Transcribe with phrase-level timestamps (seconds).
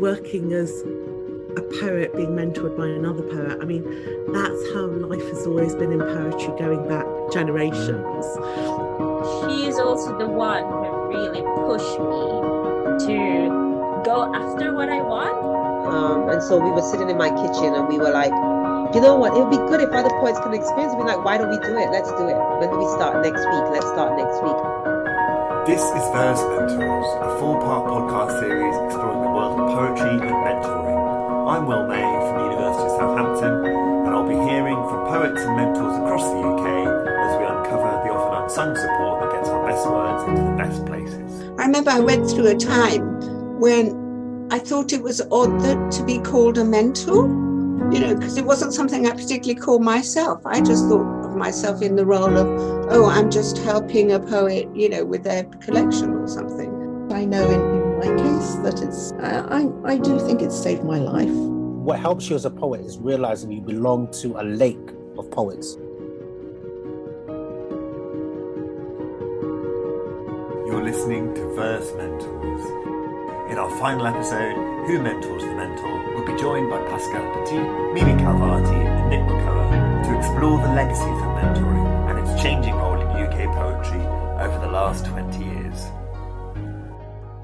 [0.00, 0.70] working as
[1.56, 3.58] a poet being mentored by another poet.
[3.60, 3.82] I mean,
[4.32, 8.26] that's how life has always been in poetry going back generations.
[9.40, 15.34] She is also the one who really pushed me to go after what I want.
[15.86, 18.32] Um, and so we were sitting in my kitchen and we were like,
[18.94, 19.36] you know what?
[19.36, 20.96] It would be good if other poets can experience it.
[20.96, 21.90] Be like, why don't we do it?
[21.90, 22.36] Let's do it.
[22.60, 23.64] When do we start next week?
[23.72, 24.75] Let's start next week.
[25.66, 30.38] This is Verse Mentors, a four part podcast series exploring the world of poetry and
[30.46, 31.50] mentoring.
[31.50, 33.64] I'm Will May from the University of Southampton,
[34.06, 36.66] and I'll be hearing from poets and mentors across the UK
[37.18, 40.86] as we uncover the often unsung support that gets our best words into the best
[40.86, 41.42] places.
[41.58, 46.04] I remember I went through a time when I thought it was odd that to
[46.04, 47.26] be called a mentor,
[47.92, 50.44] you know, because it wasn't something I particularly called myself.
[50.44, 52.46] I just thought of myself in the role of,
[52.90, 56.72] oh, I'm just helping a poet, you know, with their collection or something.
[57.12, 60.98] I know in, in my case that it's, I, I do think it saved my
[60.98, 61.30] life.
[61.30, 65.76] What helps you as a poet is realizing you belong to a lake of poets.
[70.66, 72.95] You're listening to Verse Mentors.
[73.48, 74.56] In our final episode,
[74.88, 77.60] Who Mentors the Mentor, we'll be joined by Pascale Petit,
[77.94, 83.00] Mimi Khalvati, and Nick Makoha to explore the legacies of mentoring and its changing role
[83.00, 84.00] in UK poetry
[84.44, 85.84] over the last 20 years.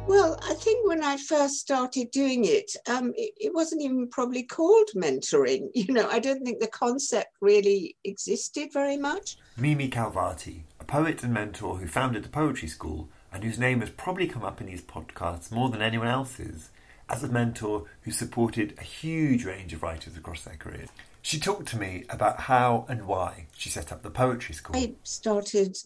[0.08, 4.42] Well, I think when I first started doing it, um, it, it wasn't even probably
[4.42, 5.68] called mentoring.
[5.74, 9.36] You know, I don't think the concept really existed very much.
[9.56, 13.90] Mimi Khalvati, a poet and mentor who founded the Poetry School and whose name has
[13.90, 16.70] probably come up in these podcasts more than anyone else's,
[17.08, 20.88] as a mentor who supported a huge range of writers across their careers.
[21.22, 24.76] She talked to me about how and why she set up the Poetry School.
[24.76, 25.76] I started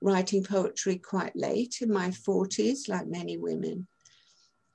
[0.00, 3.86] writing poetry quite late in my 40s, like many women.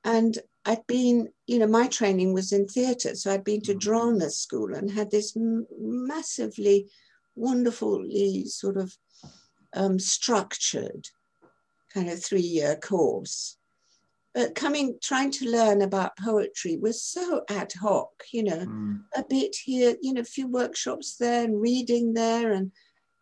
[0.04, 3.16] And I'd been, you know, my training was in theatre.
[3.16, 6.90] So I'd been to drama school and had this m- massively,
[7.36, 8.98] wonderfully sort of
[9.74, 11.08] um, structured
[11.94, 13.58] kind of three year course.
[14.34, 19.04] But coming, trying to learn about poetry was so ad hoc, you know, Mm.
[19.16, 22.72] a bit here, you know, a few workshops there and reading there and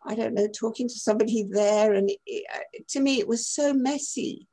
[0.04, 1.94] I don't know, talking to somebody there.
[1.94, 4.46] And it, it- to me, it was so messy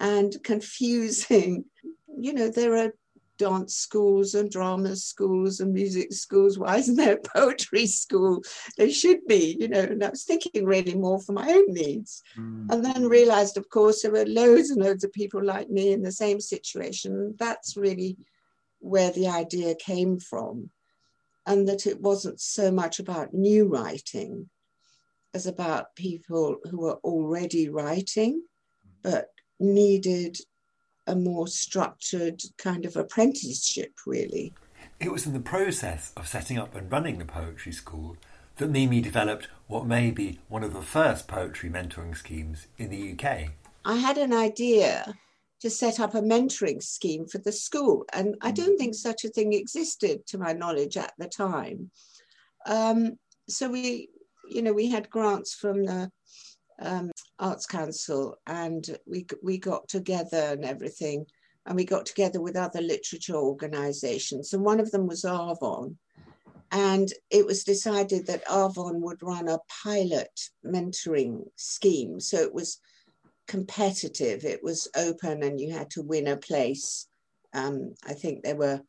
[0.00, 1.64] and confusing.
[2.20, 2.92] You know, there are
[3.38, 6.58] dance schools and drama schools and music schools.
[6.58, 8.42] Why isn't there a poetry school?
[8.76, 9.80] There should be, you know.
[9.80, 12.22] And I was thinking really more for my own needs.
[12.36, 12.70] Mm.
[12.70, 16.02] And then realized, of course, there were loads and loads of people like me in
[16.02, 17.34] the same situation.
[17.38, 18.16] That's really
[18.80, 20.70] where the idea came from.
[21.46, 24.50] And that it wasn't so much about new writing
[25.32, 28.42] as about people who were already writing,
[29.02, 29.28] but
[29.60, 30.38] needed
[31.08, 34.52] a more structured kind of apprenticeship, really.
[35.00, 38.16] It was in the process of setting up and running the poetry school
[38.56, 43.12] that Mimi developed what may be one of the first poetry mentoring schemes in the
[43.12, 43.50] UK.
[43.84, 45.14] I had an idea
[45.60, 49.28] to set up a mentoring scheme for the school, and I don't think such a
[49.28, 51.90] thing existed to my knowledge at the time.
[52.66, 53.18] Um,
[53.48, 54.10] so we,
[54.48, 56.10] you know, we had grants from the
[56.80, 61.26] um, Arts Council, and we we got together and everything,
[61.66, 65.96] and we got together with other literature organisations, and one of them was Arvon.
[66.70, 72.20] And it was decided that Arvon would run a pilot mentoring scheme.
[72.20, 72.78] So it was
[73.46, 77.06] competitive, it was open, and you had to win a place.
[77.54, 78.82] Um, I think there were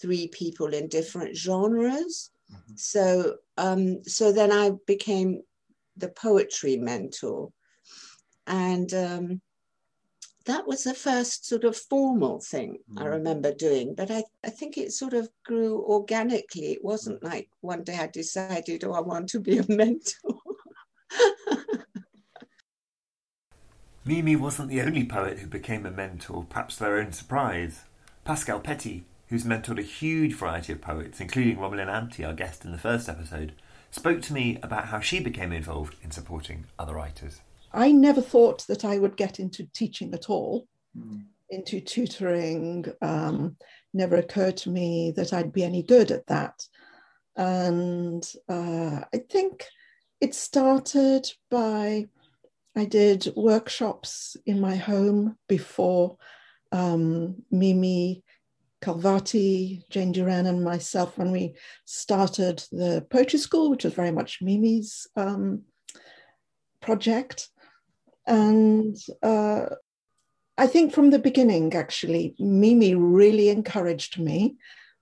[0.00, 2.30] three people in different genres.
[2.76, 5.42] So, um, so then I became
[5.98, 7.50] the poetry mentor,
[8.46, 9.40] and um,
[10.48, 13.94] that was the first sort of formal thing I remember doing.
[13.94, 16.72] But I, I think it sort of grew organically.
[16.72, 20.40] It wasn't like one day I decided, oh, I want to be a mentor.
[24.06, 27.82] Mimi wasn't the only poet who became a mentor, perhaps to their own surprise.
[28.24, 32.72] Pascale Petit, who's mentored a huge variety of poets, including Romalyn Ante, our guest in
[32.72, 33.52] the first episode,
[33.90, 37.40] spoke to me about how she became involved in supporting other writers.
[37.72, 40.66] I never thought that I would get into teaching at all,
[41.50, 42.86] into tutoring.
[43.02, 43.56] Um,
[43.94, 46.66] never occurred to me that I'd be any good at that.
[47.36, 49.64] And uh, I think
[50.20, 52.06] it started by
[52.76, 56.16] I did workshops in my home before
[56.70, 58.22] um, Mimi
[58.82, 61.54] Khalvati, Jane Duran, and myself when we
[61.84, 65.62] started the poetry school, which was very much Mimi's um,
[66.80, 67.48] project.
[68.26, 69.66] And uh,
[70.56, 74.56] I think from the beginning, actually, Mimi really encouraged me,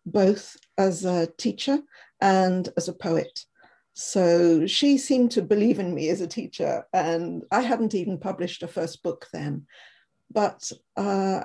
[0.04, 1.80] both as a teacher
[2.20, 3.44] and as a poet.
[3.94, 8.62] So she seemed to believe in me as a teacher, and I hadn't even published
[8.62, 9.66] a first book then.
[10.30, 11.44] But uh,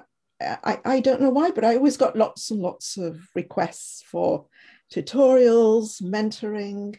[0.64, 4.46] I, I don't know why, but I always got lots and lots of requests for
[4.92, 6.98] tutorials, mentoring,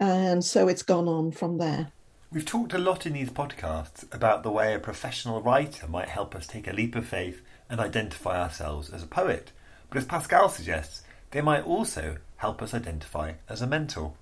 [0.00, 1.92] and so it's gone on from there.
[2.30, 6.34] We've talked a lot in these podcasts about the way a professional writer might help
[6.34, 9.52] us take a leap of faith and identify ourselves as a poet.
[9.90, 14.14] But as Pascale suggests, they might also help us identify as a mentor.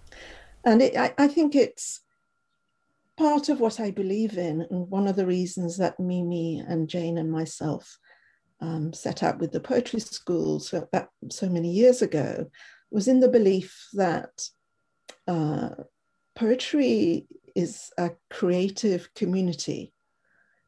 [0.65, 2.01] And it, I, I think it's
[3.17, 7.19] part of what I believe in, and one of the reasons that Mimi and Jane
[7.19, 7.99] and myself
[8.61, 10.89] um, set up with the poetry schools so,
[11.31, 12.47] so many years ago
[12.91, 14.31] was in the belief that
[15.29, 15.71] uh,
[16.35, 19.93] poetry is a creative community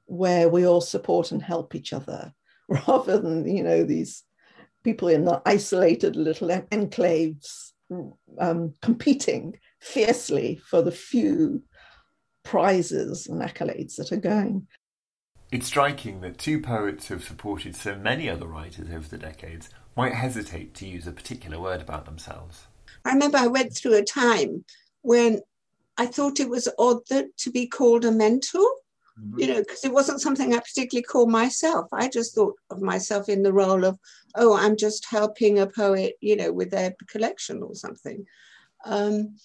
[0.07, 2.33] where we all support and help each other
[2.87, 4.23] rather than you know these
[4.85, 7.73] people in the isolated little enclaves
[8.39, 11.63] um, competing fiercely for the few
[12.45, 14.67] prizes and accolades that are going.
[15.53, 19.69] It's striking that two poets who have supported so many other writers over the decades
[19.95, 22.65] might hesitate to use a particular word about themselves.
[23.05, 24.65] I remember I went through a time
[25.03, 25.43] when
[25.99, 28.67] I thought it was odd that to be called a mentor,
[29.21, 29.39] mm-hmm.
[29.39, 31.87] you know, because it wasn't something I particularly called myself.
[31.93, 33.99] I just thought of myself in the role of,
[34.37, 38.25] oh, I'm just helping a poet, you know, with their collection or something.
[38.87, 39.37] Um,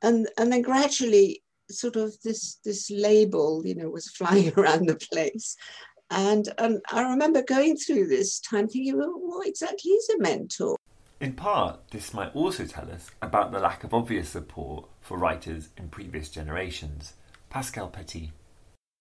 [0.00, 4.96] and and then gradually sort of this this label you know was flying around the
[5.12, 5.56] place.
[6.10, 10.76] And and i remember going through this time thinking well what exactly is a mentor?
[11.20, 15.70] In part this might also tell us about the lack of obvious support for writers
[15.76, 17.14] in previous generations.
[17.50, 18.32] Pascale petit.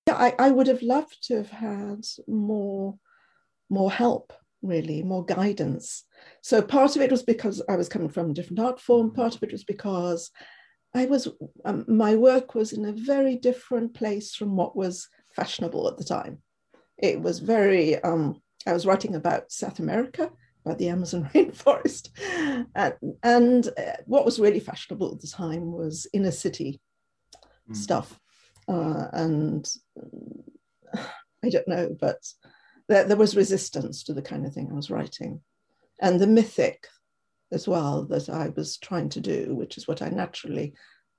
[0.08, 2.98] Yeah i, I would have loved to have had more
[3.70, 4.34] more help
[4.64, 6.06] really more guidance.
[6.42, 9.16] So part of it was because i was coming from a different art form mm-hmm.
[9.16, 10.32] part of it was because
[10.96, 11.28] I was,
[11.66, 16.04] um, my work was in a very different place from what was fashionable at the
[16.04, 16.40] time.
[16.98, 20.30] It was very, um, I was writing about South America,
[20.66, 22.10] about the Amazon rainforest.
[22.76, 22.94] And,
[23.24, 26.80] and uh, what was really fashionable at the time was inner city
[27.70, 27.76] mm.
[27.76, 28.20] stuff.
[28.68, 29.70] Uh, and
[31.44, 32.20] I don't know, but
[32.88, 35.42] there, there was resistance to the kind of thing I was writing.
[36.02, 36.88] And the mythic,
[37.54, 40.74] as well that I was trying to do, which is what I naturally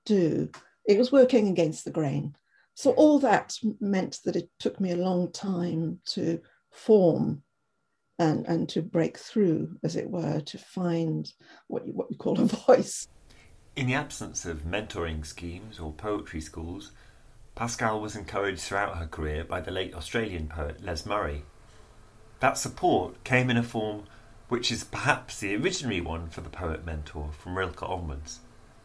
[0.05, 0.49] do.
[0.85, 2.35] It was working against the grain.
[2.75, 6.41] So all that meant that it took me a long time to
[6.71, 7.41] form
[8.19, 11.31] and, and to break through, as it were, to find
[11.67, 13.07] what you, what you call a voice.
[13.75, 16.91] In the absence of mentoring schemes or poetry schools,
[17.55, 21.43] Pascale was encouraged throughout her career by the late Australian poet Les Murray.
[22.41, 24.03] That support came in a form
[24.49, 28.39] which is perhaps the originary one for the poet mentor from Rilke onwards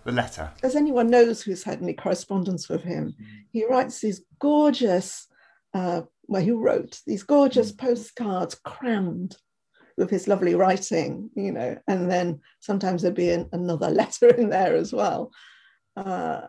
[0.05, 0.51] the letter.
[0.62, 3.27] As anyone knows who's had any correspondence with him, mm.
[3.53, 5.27] he writes these gorgeous,
[5.75, 7.79] uh, well, he wrote these gorgeous mm.
[7.79, 9.37] postcards crammed
[9.97, 14.49] with his lovely writing, you know, and then sometimes there'd be an, another letter in
[14.49, 15.31] there as well.
[15.97, 16.43] Uh,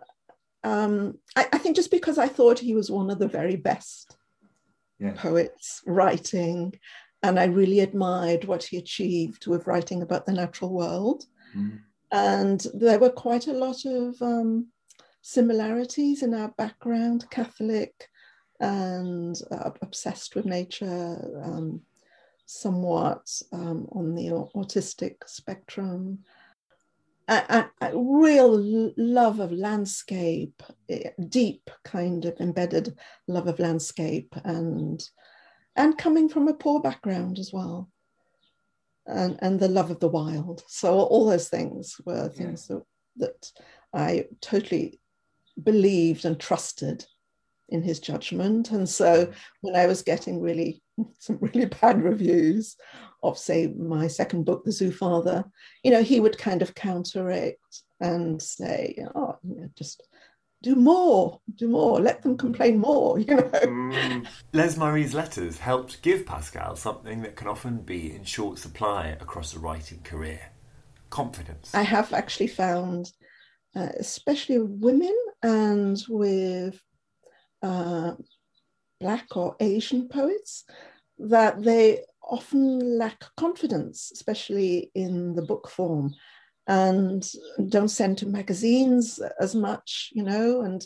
[0.63, 4.15] um, I, I, think just because I thought he was one of the very best
[4.99, 5.13] yeah.
[5.15, 6.73] poets writing
[7.23, 11.25] and I really admired what he achieved with writing about the natural world.
[11.55, 11.79] Mm.
[12.11, 14.67] And there were quite a lot of um,
[15.21, 18.09] similarities in our background Catholic
[18.59, 21.81] and uh, obsessed with nature, um,
[22.45, 26.19] somewhat um, on the autistic spectrum.
[27.27, 27.33] A,
[27.81, 30.61] a, a, real love of landscape,
[31.29, 32.97] deep kind of embedded
[33.27, 35.01] love of landscape, and
[35.75, 37.89] and coming from a poor background as well.
[39.07, 40.63] And, and the love of the wild.
[40.67, 42.77] So all those things were things yeah.
[43.17, 43.51] that, that
[43.93, 44.99] i totally
[45.61, 47.05] believed and trusted
[47.67, 48.71] in his judgment.
[48.71, 50.81] And so when i was getting really
[51.19, 52.75] some really bad reviews
[53.23, 55.43] of say my second book the zoo father
[55.83, 60.07] you know he would kind of counteract and say oh you know, just
[60.61, 63.43] do more, do more, let them complain more, you know.
[63.43, 64.27] Mm.
[64.53, 69.55] Les Murray's letters helped give Pascale something that can often be in short supply across
[69.55, 70.51] a writing career
[71.09, 71.73] confidence.
[71.73, 73.11] I have actually found,
[73.75, 76.79] uh, especially women and with
[77.61, 78.13] uh,
[78.99, 80.63] Black or Asian poets,
[81.17, 86.13] that they often lack confidence, especially in the book form
[86.67, 87.29] and
[87.69, 90.85] don't send to magazines as much, you know, and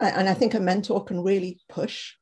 [0.00, 2.14] and I think a mentor can really push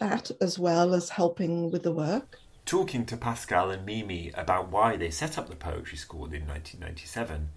[0.00, 2.38] that as well as helping with the work.
[2.64, 7.50] Talking to Pascale and Mimi about why they set up the poetry school in 1997,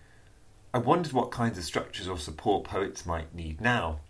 [0.74, 4.02] I wondered what kinds of structures or support poets might need now.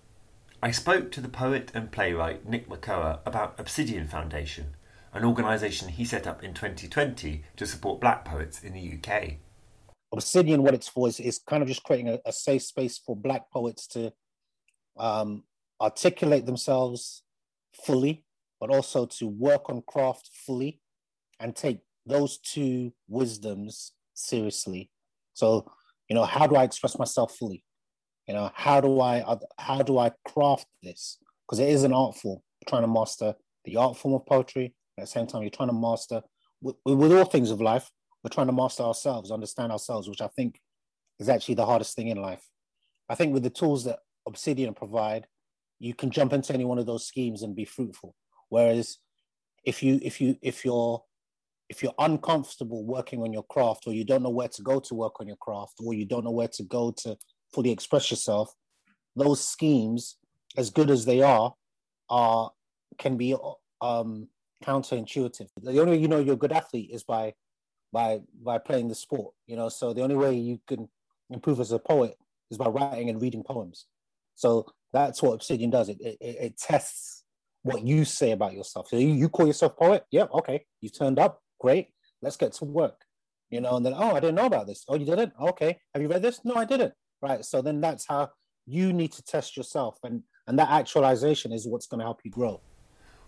[0.63, 4.75] I spoke to the poet and playwright Nick Makoha about Obsidian Foundation,
[5.13, 9.35] an organisation he set up in 2020 to support black poets in the UK.
[10.11, 13.15] Obsidian, what it's for is, is kind of just creating a, a safe space for
[13.15, 14.13] black poets to
[14.97, 15.43] um,
[15.81, 17.23] articulate themselves
[17.85, 18.23] fully,
[18.59, 20.79] but also to work on craft fully
[21.39, 24.89] and take those two wisdoms seriously.
[25.33, 25.69] So,
[26.07, 27.63] you know, how do I express myself fully?
[28.27, 29.23] You know, how do I
[29.59, 31.19] how do I craft this?
[31.45, 32.39] Because it is an art form.
[32.67, 33.35] trying to master
[33.65, 34.73] the art form of poetry.
[34.97, 36.21] At the same time, you're trying to master
[36.61, 37.91] with, with all things of life.
[38.25, 40.59] We're trying to master ourselves, understand ourselves, which I think
[41.19, 42.43] is actually the hardest thing in life.
[43.07, 45.27] I think with the tools that Obsidian provide,
[45.77, 48.15] you can jump into any one of those schemes and be fruitful.
[48.49, 48.97] Whereas
[49.63, 51.03] if you if you if you're
[51.69, 54.95] if you're uncomfortable working on your craft or you don't know where to go to
[54.95, 57.15] work on your craft or you don't know where to go to
[57.53, 58.51] fully express yourself
[59.15, 60.17] those schemes
[60.57, 61.53] as good as they are
[62.09, 62.51] are
[62.97, 63.35] can be
[63.81, 64.27] um,
[64.63, 67.33] counterintuitive the only way you know you're a good athlete is by
[67.97, 68.09] by
[68.49, 70.81] by playing the sport you know so the only way you can
[71.29, 72.13] improve as a poet
[72.51, 73.77] is by writing and reading poems
[74.35, 75.89] so that's what Obsidian does.
[75.89, 77.23] It, it, it tests
[77.63, 78.87] what you say about yourself.
[78.89, 80.05] So you, you call yourself poet?
[80.11, 80.65] Yeah, okay.
[80.81, 81.41] You turned up.
[81.59, 81.89] Great.
[82.21, 83.01] Let's get to work.
[83.49, 84.85] You know, and then, oh, I didn't know about this.
[84.87, 85.33] Oh, you didn't?
[85.39, 85.77] Okay.
[85.93, 86.41] Have you read this?
[86.43, 86.93] No, I didn't.
[87.21, 87.43] Right.
[87.43, 88.31] So then that's how
[88.65, 89.97] you need to test yourself.
[90.03, 92.61] And, and that actualization is what's going to help you grow.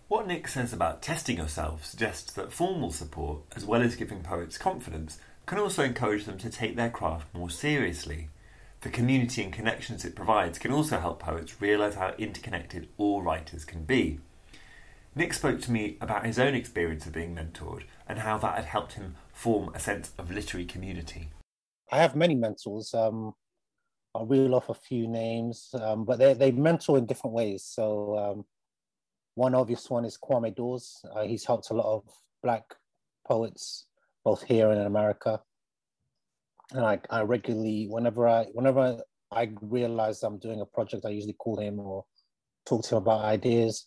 [0.08, 4.56] What Nick says about testing yourself suggests that formal support, as well as giving poets
[4.56, 8.30] confidence, can also encourage them to take their craft more seriously.
[8.80, 13.66] The community and connections it provides can also help poets realise how interconnected all writers
[13.66, 14.18] can be.
[15.14, 18.64] Nick spoke to me about his own experience of being mentored and how that had
[18.64, 21.28] helped him form a sense of literary community.
[21.92, 22.94] I have many mentors.
[22.94, 23.34] Um,
[24.14, 27.62] I'll reel off a few names, um, but they, they mentor in different ways.
[27.62, 28.44] So, um,
[29.38, 31.00] one obvious one is Kwame Dawes.
[31.14, 32.02] Uh, he's helped a lot of
[32.42, 32.64] Black
[33.26, 33.86] poets,
[34.24, 35.40] both here and in America
[36.72, 38.98] and I, I regularly whenever I whenever
[39.30, 42.04] I realize I'm doing a project, I usually call him or
[42.66, 43.86] talk to him about ideas.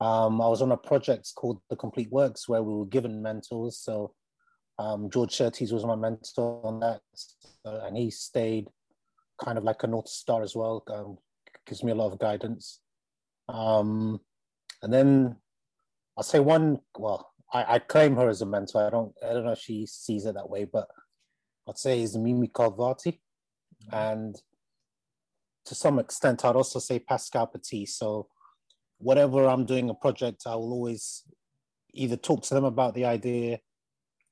[0.00, 3.78] Um, I was on a project called The Complete Works where we were given mentors.
[3.78, 4.14] So
[4.78, 7.00] um, George Szirtes was my mentor on that,
[7.64, 8.68] and he stayed
[9.42, 10.84] kind of like a north star as well.
[10.88, 11.18] Um,
[11.66, 12.80] gives me a lot of guidance.
[13.48, 14.20] Um,
[14.82, 15.36] and then
[16.16, 16.80] I'll say one.
[16.96, 18.86] Well, I, I claim her as a mentor.
[18.86, 19.12] I don't.
[19.24, 20.88] I don't know if she sees it that way, but
[21.68, 23.18] I'd say is Mimi Khalvati.
[23.92, 24.34] And
[25.66, 27.86] to some extent, I'd also say Pascale Petit.
[27.86, 28.28] So
[28.98, 31.22] whatever I'm doing a project, I will always
[31.94, 33.60] either talk to them about the idea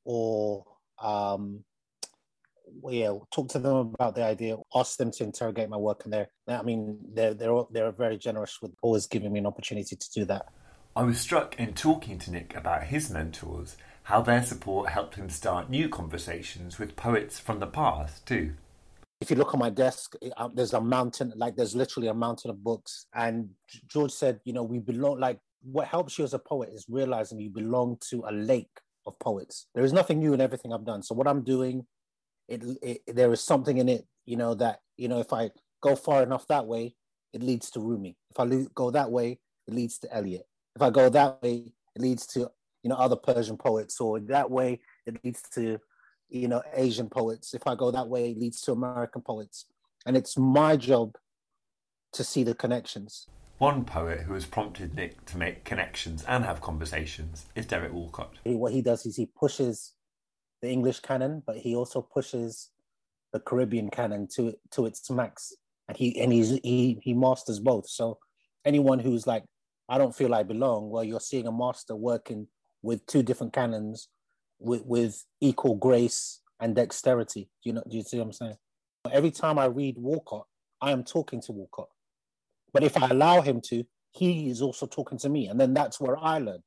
[0.04, 0.64] or
[1.00, 1.64] um,
[2.88, 6.28] yeah, talk to them about the idea, ask them to interrogate my work, and they're,
[6.48, 10.24] I mean, they're they're they're very generous with always giving me an opportunity to do
[10.26, 10.46] that.
[10.94, 15.28] I was struck in talking to Nick about his mentors how their support helped him
[15.28, 18.54] start new conversations with poets from the past, too.
[19.20, 22.50] If you look on my desk, uh, there's a mountain, like there's literally a mountain
[22.50, 23.06] of books.
[23.12, 23.50] And
[23.88, 27.40] George said, you know, we belong, like, what helps you as a poet is realizing
[27.40, 29.66] you belong to a lake of poets.
[29.74, 31.02] There is nothing new in everything I've done.
[31.02, 31.84] So what I'm doing,
[32.48, 35.50] it, it there is something in it, you know, that, you know, if I
[35.80, 36.94] go far enough that way,
[37.32, 38.16] it leads to Rumi.
[38.30, 40.46] If I go that way, it leads to Eliot.
[40.74, 42.50] If I go that way, it leads to
[42.82, 45.78] you know other Persian poets, or that way it leads to
[46.28, 47.54] you know Asian poets.
[47.54, 49.66] If I go that way, it leads to American poets,
[50.04, 51.16] and it's my job
[52.12, 53.26] to see the connections.
[53.58, 58.34] One poet who has prompted Nick to make connections and have conversations is Derek Walcott.
[58.44, 59.92] What he does is he pushes
[60.66, 62.70] the English canon, but he also pushes
[63.32, 65.52] the Caribbean canon to to its max,
[65.88, 67.88] and he and he's he he masters both.
[67.88, 68.18] So
[68.64, 69.44] anyone who's like,
[69.88, 72.48] I don't feel I belong, well, you're seeing a master working
[72.82, 74.08] with two different canons
[74.58, 77.48] with, with equal grace and dexterity.
[77.62, 77.84] Do you know?
[77.88, 78.56] Do you see what I'm saying?
[79.12, 80.46] Every time I read Walcott,
[80.80, 81.88] I am talking to Walcott.
[82.72, 86.00] But if I allow him to, he is also talking to me, and then that's
[86.00, 86.62] where I learn.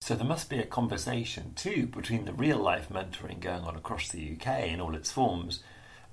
[0.00, 4.08] So there must be a conversation too between the real life mentoring going on across
[4.08, 5.62] the UK in all its forms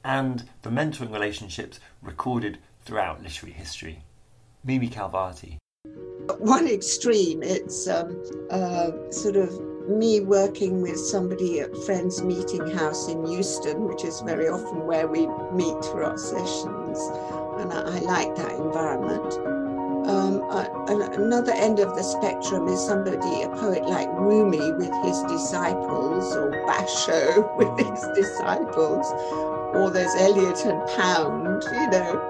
[0.04, 4.04] and the mentoring relationships recorded throughout literary history.
[4.64, 5.58] Mimi Khalvati.
[6.40, 13.08] One extreme, it's um, uh, sort of me working with somebody at Friends Meeting House
[13.08, 17.00] in Euston, which is very often where we meet for our sessions,
[17.60, 19.55] and I, I like that environment.
[20.08, 20.68] Um, uh,
[21.18, 26.52] another end of the spectrum is somebody, a poet like Rumi with his disciples, or
[26.68, 29.12] Basho with his disciples,
[29.76, 32.22] or there's Eliot and Pound, you know,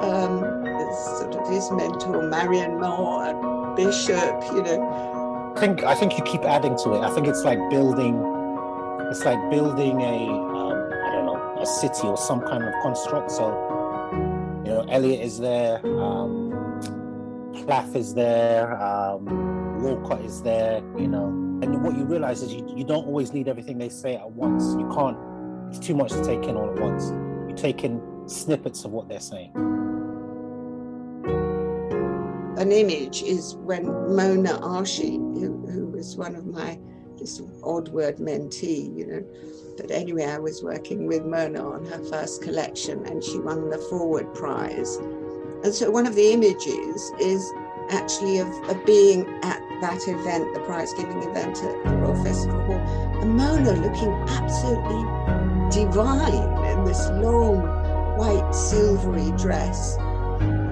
[0.00, 0.40] um,
[1.18, 5.52] sort of his mentor, Marianne Moore Bishop, you know.
[5.56, 7.00] I think I think you keep adding to it.
[7.00, 8.16] I think it's like building,
[9.08, 13.30] it's like building a um, I don't know a city or some kind of construct.
[13.30, 13.46] So
[14.64, 15.80] you know, Eliot is there.
[15.84, 16.49] Um,
[17.66, 21.26] Plath is there, um, Walcott is there, you know.
[21.62, 24.74] And what you realize is you, you don't always need everything they say at once.
[24.74, 25.16] You can't,
[25.68, 27.10] it's too much to take in all at once.
[27.48, 29.52] You take in snippets of what they're saying.
[32.58, 36.78] An image is when Mona Arshi, who, who was one of my
[37.62, 39.24] Arvon mentee, you know.
[39.76, 43.78] But anyway, I was working with Mona on her first collection and she won the
[43.78, 44.98] Forward Prize.
[45.62, 47.52] And so one of the images is
[47.90, 52.62] actually of, of being at that event, the prize giving event at the Royal Festival
[52.62, 55.02] Hall, and Mona looking absolutely
[55.70, 57.60] divine in this long
[58.16, 59.96] white silvery dress.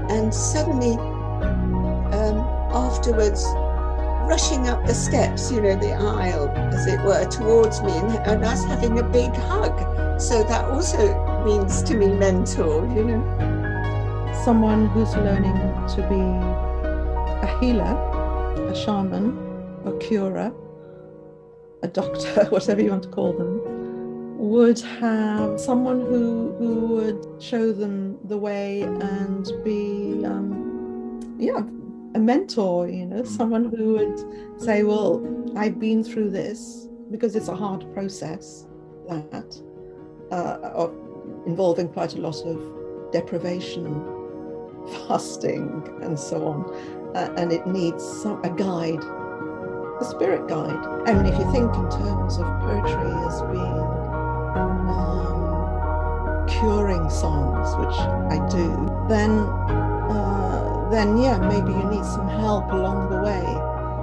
[0.08, 0.92] And suddenly,
[2.14, 2.38] um,
[2.72, 3.44] afterwards,
[4.26, 8.44] rushing up the steps, you know, the aisle, as it were, towards me, and, and
[8.44, 10.20] us having a big hug.
[10.20, 13.67] So that also means to me mentor, you know
[14.44, 15.56] someone who's learning
[15.94, 16.20] to be
[17.46, 17.94] a healer,
[18.70, 19.36] a shaman,
[19.84, 20.52] a curer,
[21.82, 23.60] a doctor, whatever you want to call them,
[24.38, 31.60] would have someone who who would show them the way and be um, yeah
[32.14, 35.20] a mentor you know someone who would say well
[35.56, 38.66] i've been through this because it's a hard process
[39.08, 39.60] that
[40.30, 40.88] uh,
[41.46, 44.17] involving quite a lot of deprivation
[45.08, 46.64] fasting and so on.
[47.16, 49.02] Uh, and it needs some, a guide,
[50.00, 50.78] a spirit guide.
[51.06, 53.80] I mean, if you think in terms of poetry as being
[54.56, 55.38] um,
[56.46, 58.68] curing songs, which I do,
[59.08, 59.30] then
[60.10, 63.44] uh, then yeah, maybe you need some help along the way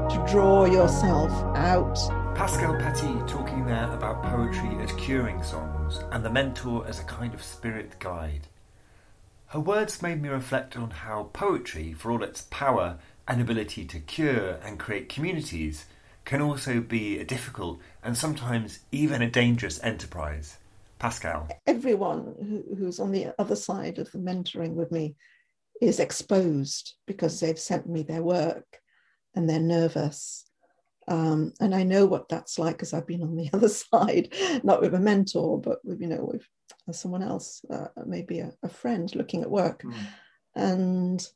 [0.10, 1.96] to draw yourself out.
[2.36, 7.34] Pascale Petit talking there about poetry as curing songs and the mentor as a kind
[7.34, 8.48] of spirit guide.
[9.48, 14.00] Her words made me reflect on how poetry, for all its power and ability to
[14.00, 15.86] cure and create communities,
[16.26, 20.58] can also be a difficult and sometimes even a dangerous enterprise.
[21.00, 21.50] Pascale.
[21.68, 25.16] Everyone who's on the other side of the mentoring with me
[25.82, 28.80] is exposed because they've sent me their work
[29.36, 30.46] and they're nervous.
[31.08, 34.82] Um, and I know what that's like because I've been on the other side, not
[34.82, 36.48] with a mentor, but with, you know, with
[36.94, 39.82] someone else, uh, maybe a, a, friend looking at work.
[39.84, 39.94] Mm.
[40.56, 41.28] And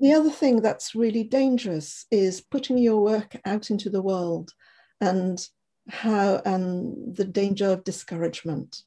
[0.00, 4.52] the other thing that's really dangerous is putting your work out into the world
[5.00, 5.46] and
[5.88, 8.82] how and the danger of discouragement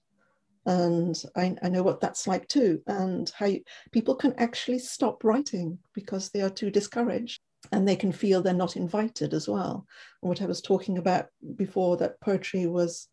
[0.67, 3.61] and I, I, know what that's like too and how you,
[3.91, 8.53] people can actually stop writing because they are too discouraged and they can feel they're
[8.53, 9.87] not invited as well
[10.21, 13.07] and what i was talking about before that poetry was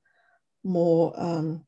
[0.65, 1.65] more um,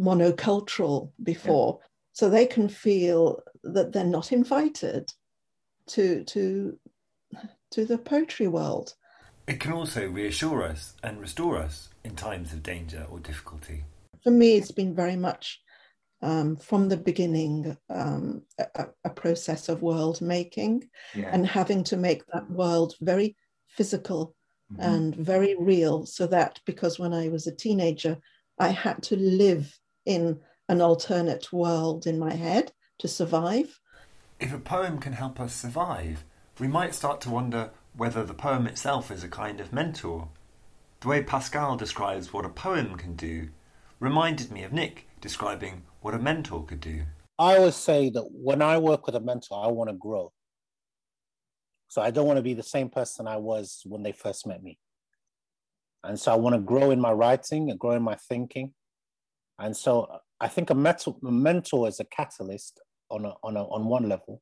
[0.00, 1.86] monocultural before yeah.
[2.12, 5.08] so they can feel that they're not invited
[5.86, 6.78] to to
[7.70, 8.94] to the poetry world
[9.46, 13.84] it can also reassure us and restore us in times of danger or difficulty
[14.22, 15.60] for me it's been very much
[16.22, 21.30] um, from the beginning um, a, a, process of world making yeah.
[21.32, 23.36] and having to make that world very
[23.68, 24.34] physical
[24.70, 24.82] mm-hmm.
[24.82, 28.18] and very real so that because when i was a teenager
[28.58, 29.79] i had to live
[30.10, 33.78] in an alternate world in my head to survive.
[34.40, 36.24] If a poem can help us survive,
[36.58, 40.28] we might start to wonder whether the poem itself is a kind of mentor.
[41.00, 43.50] The way Pascale describes what a poem can do
[44.00, 47.02] reminded me of Nick describing what a mentor could do.
[47.38, 50.32] I always say that when I work with a mentor, I want to grow.
[51.86, 54.62] So I don't want to be the same person I was when they first met
[54.62, 54.78] me.
[56.02, 58.74] And so I want to grow in my writing and grow in my thinking.
[59.60, 60.08] And so
[60.40, 64.08] I think a, mentor, a mentor is a catalyst on a, on a, on one
[64.08, 64.40] level,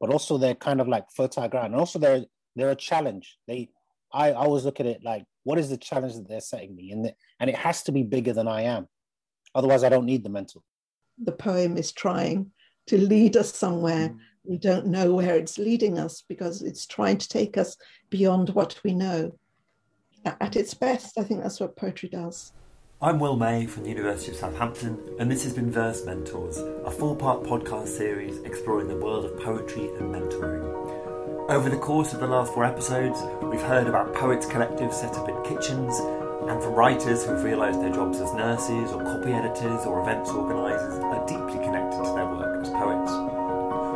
[0.00, 1.72] but also they're kind of like fertile ground.
[1.72, 2.24] And also they're
[2.58, 3.38] they're a challenge.
[3.46, 3.70] They
[4.12, 6.90] I, I always look at it like what is the challenge that they're setting me,
[6.90, 8.88] and the, and it has to be bigger than I am.
[9.54, 10.62] Otherwise, I don't need the mentor.
[11.24, 12.50] The poem is trying
[12.86, 14.08] to lead us somewhere.
[14.08, 14.18] Mm.
[14.44, 17.76] We don't know where it's leading us because it's trying to take us
[18.10, 19.38] beyond what we know.
[20.24, 22.52] At its best, I think that's what poetry does.
[23.00, 26.90] I'm Will May from the University of Southampton, and this has been Verse Mentors, a
[26.90, 30.66] four part podcast series exploring the world of poetry and mentoring.
[31.48, 35.28] Over the course of the last four episodes, we've heard about poets collectives set up
[35.28, 35.96] in kitchens,
[36.50, 40.98] and from writers who've realised their jobs as nurses or copy editors or events organisers
[40.98, 43.12] are deeply connected to their work as poets.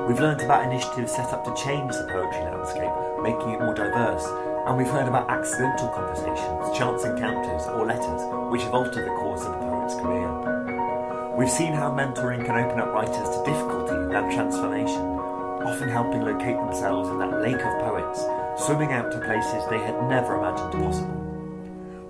[0.09, 4.52] We've learnt about initiatives set up to change the poetry landscape, making it more diverse,
[4.67, 9.43] and we've heard about accidental conversations, chance encounters, or letters which have altered the course
[9.43, 11.37] of a poet's career.
[11.37, 15.03] We've seen how mentoring can open up writers to difficulty and transformation,
[15.67, 18.21] often helping locate themselves in that lake of poets,
[18.65, 21.19] swimming out to places they had never imagined possible.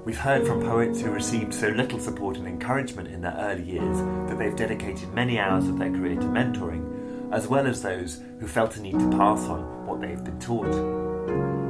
[0.05, 3.99] We've heard from poets who received so little support and encouragement in their early years
[4.29, 8.47] that they've dedicated many hours of their career to mentoring, as well as those who
[8.47, 11.02] felt a need to pass on what they've been taught.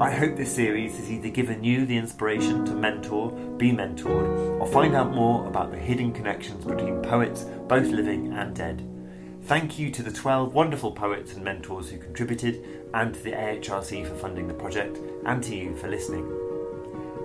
[0.03, 4.67] I hope this series has either given you the inspiration to mentor, be mentored, or
[4.67, 8.85] find out more about the hidden connections between poets, both living and dead.
[9.45, 14.05] Thank you to the 12 wonderful poets and mentors who contributed, and to the AHRC
[14.05, 16.27] for funding the project, and to you for listening.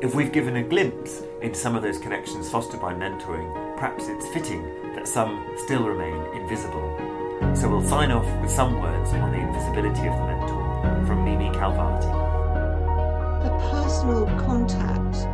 [0.04, 4.28] If we've given a glimpse into some of those connections fostered by mentoring, perhaps it's
[4.28, 6.96] fitting that some still remain invisible.
[7.56, 11.50] So we'll sign off with some words on the invisibility of the mentor from Mimi
[11.58, 12.27] Khalvati the
[13.98, 15.28] personal contact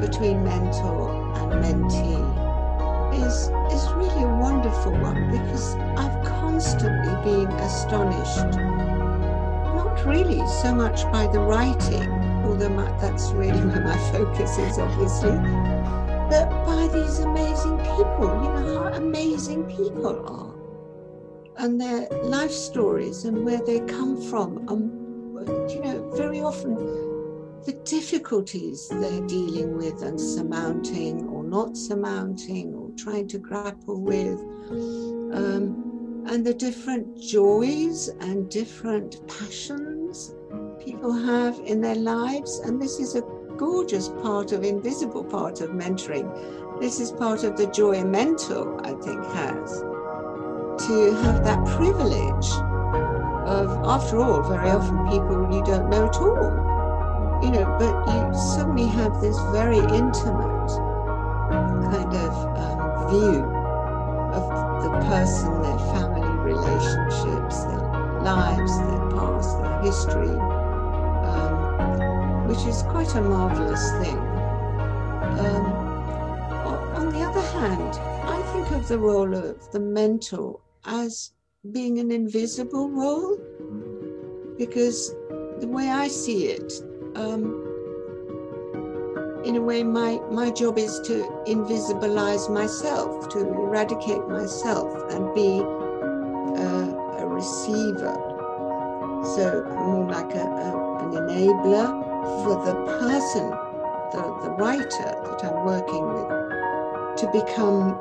[0.00, 8.58] between mentor and mentee is, is really a wonderful one because I've constantly been astonished,
[9.76, 12.10] not really so much by the writing,
[12.44, 15.30] although my, that's really where my focus is, obviously,
[16.28, 18.42] but by these amazing people.
[18.42, 24.66] You know how amazing people are and their life stories and where they come from.
[24.68, 27.07] And, you know, very often
[27.64, 34.38] the difficulties they're dealing with and surmounting or not surmounting or trying to grapple with,
[35.32, 40.34] um, and the different joys and different passions
[40.78, 42.60] people have in their lives.
[42.60, 43.22] And this is a
[43.56, 46.80] gorgeous part of invisible part of mentoring.
[46.80, 49.80] This is part of the joy a mentor, I think, has
[50.86, 52.50] to have that privilege
[53.48, 56.67] of, after all, very often people you don't know at all
[57.42, 60.70] you know, but you suddenly have this very intimate
[61.90, 63.44] kind of um, view
[64.32, 70.34] of the person, their family relationships, their lives, their past, their history,
[71.28, 74.18] um, which is quite a marvelous thing.
[75.38, 75.66] Um,
[76.96, 81.32] on the other hand, I think of the role of the mentor as
[81.72, 83.36] being an invisible role
[84.58, 85.14] because
[85.60, 86.72] the way I see it,
[87.18, 87.42] um,
[89.44, 95.60] in a way, my, my job is to invisibilize myself, to eradicate myself and be
[95.60, 98.14] a, a receiver.
[99.34, 101.88] So, more like a, a, an enabler
[102.44, 103.50] for the person,
[104.12, 107.98] the, the writer that I'm working with, to become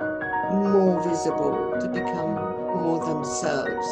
[0.64, 2.36] more visible, to become
[2.82, 3.88] more themselves,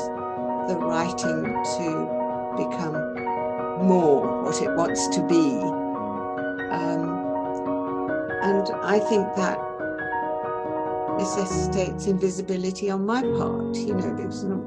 [0.68, 1.44] the writing
[1.78, 3.25] to become
[3.84, 5.60] more what it wants to be.
[6.72, 7.16] Um,
[8.42, 9.60] and I think that
[11.18, 13.76] necessitates invisibility on my part.
[13.76, 14.64] You know, it's not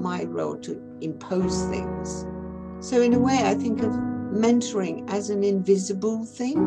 [0.00, 2.26] my role to impose things.
[2.80, 6.58] So, in a way, I think of mentoring as an invisible thing,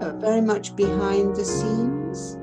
[0.00, 2.37] uh, very much behind the scenes.